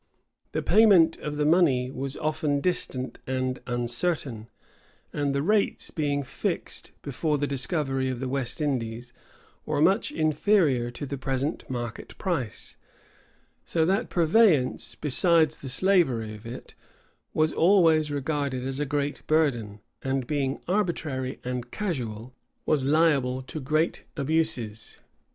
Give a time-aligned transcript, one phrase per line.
[0.53, 4.47] The payment of the money was often distant and uncertain;
[5.13, 9.13] and the rates, being fixed before the discovery of the West Indies,
[9.63, 12.77] were much inferior to the present market price;
[13.63, 16.73] so that purveyance, besides the slavery of it,
[17.31, 22.33] was always regarded as a great burden, and being arbitrary and casual,
[22.65, 24.97] was liable to great abuses.